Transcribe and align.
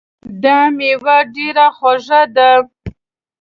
دا 0.43 0.59
میوه 0.77 1.17
ډېره 1.35 1.65
خوږه 1.77 2.21
ده 2.35 2.49